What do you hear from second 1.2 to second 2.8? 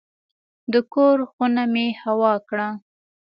خونه مې هوا کړه.